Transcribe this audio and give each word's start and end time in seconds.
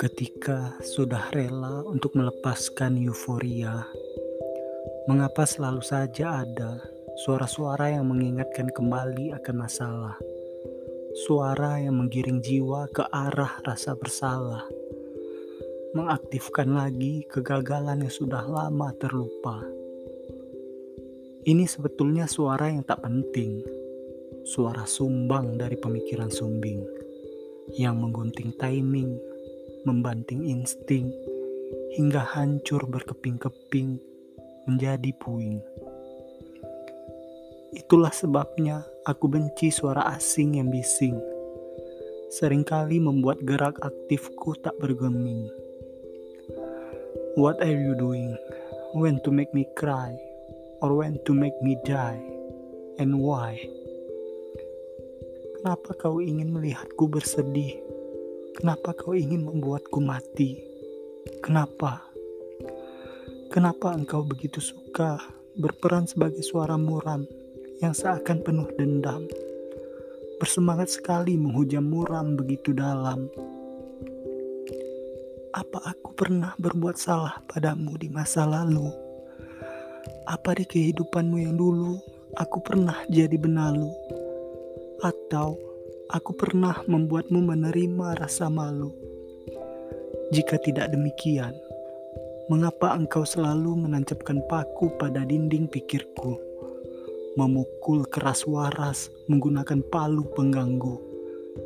Ketika 0.00 0.80
sudah 0.80 1.28
rela 1.36 1.84
untuk 1.84 2.16
melepaskan 2.16 2.96
euforia, 2.96 3.84
mengapa 5.04 5.44
selalu 5.44 5.84
saja 5.84 6.48
ada 6.48 6.80
suara-suara 7.28 8.00
yang 8.00 8.08
mengingatkan 8.08 8.72
kembali 8.72 9.36
akan 9.36 9.56
masalah? 9.60 10.16
Suara 11.28 11.76
yang 11.76 12.00
menggiring 12.00 12.40
jiwa 12.40 12.88
ke 12.88 13.04
arah 13.12 13.60
rasa 13.68 13.92
bersalah, 13.92 14.64
mengaktifkan 15.92 16.72
lagi 16.72 17.28
kegagalan 17.28 18.00
yang 18.00 18.14
sudah 18.16 18.48
lama 18.48 18.96
terlupa. 18.96 19.85
Ini 21.46 21.62
sebetulnya 21.70 22.26
suara 22.26 22.66
yang 22.66 22.82
tak 22.82 23.06
penting, 23.06 23.62
suara 24.42 24.82
sumbang 24.82 25.54
dari 25.54 25.78
pemikiran 25.78 26.26
sumbing 26.26 26.82
yang 27.78 28.02
menggunting 28.02 28.50
timing 28.58 29.14
membanting 29.86 30.42
insting, 30.50 31.14
hingga 31.94 32.18
hancur 32.18 32.82
berkeping-keping 32.90 34.02
menjadi 34.66 35.14
puing. 35.22 35.62
Itulah 37.70 38.10
sebabnya 38.10 38.82
aku 39.06 39.30
benci 39.30 39.70
suara 39.70 40.10
asing 40.18 40.58
yang 40.58 40.74
bising. 40.74 41.14
Seringkali 42.34 42.98
membuat 42.98 43.46
gerak 43.46 43.78
aktifku 43.78 44.58
tak 44.58 44.74
bergeming. 44.82 45.46
What 47.38 47.62
are 47.62 47.70
you 47.70 47.94
doing? 47.94 48.34
When 48.98 49.22
to 49.22 49.30
make 49.30 49.54
me 49.54 49.70
cry? 49.78 50.18
Or 50.84 50.92
when 50.92 51.16
to 51.24 51.32
make 51.32 51.56
me 51.64 51.80
die? 51.88 52.20
And 53.00 53.16
why? 53.16 53.56
Kenapa 55.56 55.96
kau 55.96 56.20
ingin 56.20 56.52
melihatku 56.52 57.08
bersedih? 57.08 57.80
Kenapa 58.60 58.92
kau 58.92 59.16
ingin 59.16 59.48
membuatku 59.48 60.04
mati? 60.04 60.60
Kenapa? 61.40 62.04
Kenapa 63.48 63.96
engkau 63.96 64.20
begitu 64.20 64.60
suka 64.60 65.16
berperan 65.56 66.04
sebagai 66.04 66.44
suara 66.44 66.76
muram 66.76 67.24
yang 67.80 67.96
seakan 67.96 68.44
penuh 68.44 68.68
dendam? 68.76 69.24
Bersemangat 70.36 70.92
sekali 70.92 71.40
menghujam 71.40 71.88
muram 71.88 72.36
begitu 72.36 72.76
dalam. 72.76 73.32
Apa 75.56 75.96
aku 75.96 76.12
pernah 76.12 76.52
berbuat 76.60 77.00
salah 77.00 77.40
padamu 77.48 77.96
di 77.96 78.12
masa 78.12 78.44
lalu? 78.44 79.05
Apa 80.26 80.58
di 80.58 80.66
kehidupanmu 80.66 81.38
yang 81.38 81.54
dulu 81.54 82.02
aku 82.34 82.58
pernah 82.58 82.98
jadi 83.06 83.38
benalu? 83.38 83.86
Atau 84.98 85.54
aku 86.10 86.34
pernah 86.34 86.82
membuatmu 86.82 87.46
menerima 87.46 88.18
rasa 88.18 88.50
malu. 88.50 88.90
Jika 90.34 90.58
tidak 90.58 90.90
demikian, 90.90 91.54
mengapa 92.50 92.98
engkau 92.98 93.22
selalu 93.22 93.86
menancapkan 93.86 94.42
paku 94.50 94.90
pada 94.98 95.22
dinding 95.22 95.70
pikirku, 95.70 96.34
memukul 97.38 98.02
keras 98.10 98.42
waras 98.50 99.06
menggunakan 99.30 99.78
palu 99.94 100.26
pengganggu, 100.34 100.98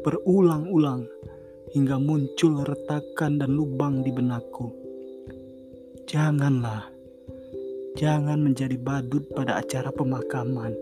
berulang-ulang 0.04 1.08
hingga 1.72 1.96
muncul 1.96 2.60
retakan 2.68 3.40
dan 3.40 3.56
lubang 3.56 4.04
di 4.04 4.12
benakku. 4.12 4.68
Janganlah, 6.04 6.99
jangan 7.98 8.38
menjadi 8.38 8.76
badut 8.78 9.26
pada 9.34 9.58
acara 9.58 9.90
pemakaman 9.90 10.74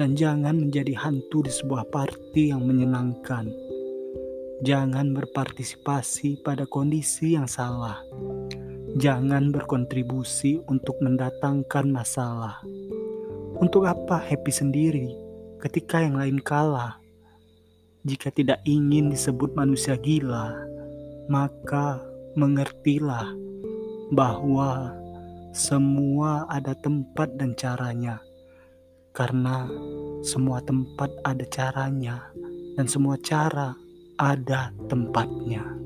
dan 0.00 0.16
jangan 0.16 0.56
menjadi 0.56 0.96
hantu 0.96 1.44
di 1.44 1.52
sebuah 1.52 1.86
party 1.92 2.50
yang 2.50 2.64
menyenangkan. 2.64 3.52
Jangan 4.62 5.10
berpartisipasi 5.10 6.42
pada 6.46 6.66
kondisi 6.70 7.34
yang 7.34 7.50
salah. 7.50 7.98
Jangan 8.94 9.50
berkontribusi 9.50 10.62
untuk 10.70 10.98
mendatangkan 11.02 11.90
masalah. 11.90 12.62
Untuk 13.58 13.86
apa 13.86 14.22
happy 14.22 14.52
sendiri 14.54 15.08
ketika 15.62 16.02
yang 16.02 16.18
lain 16.18 16.38
kalah? 16.42 16.98
Jika 18.02 18.34
tidak 18.34 18.58
ingin 18.66 19.14
disebut 19.14 19.54
manusia 19.54 19.94
gila, 19.94 20.54
maka 21.30 22.02
mengertilah 22.34 23.30
bahwa 24.10 25.01
semua 25.52 26.48
ada 26.48 26.72
tempat 26.72 27.36
dan 27.36 27.52
caranya 27.52 28.16
karena 29.12 29.68
semua 30.24 30.64
tempat 30.64 31.12
ada 31.28 31.44
caranya 31.52 32.32
dan 32.80 32.88
semua 32.88 33.20
cara 33.20 33.76
ada 34.16 34.72
tempatnya. 34.88 35.81